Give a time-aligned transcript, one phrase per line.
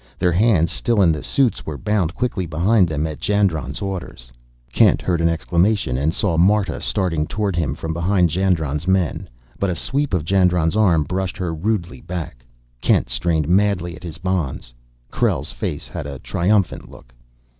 [0.17, 4.31] Their hands, still in the suits, were bound quickly behind them at Jandron's orders.
[4.73, 9.29] Kent heard an exclamation, and saw Marta starting toward him from behind Jandron's men.
[9.59, 12.43] But a sweep of Jandron's arm brushed her rudely back.
[12.81, 14.73] Kent strained madly at his bonds.
[15.11, 17.13] Krell's face had a triumphant look.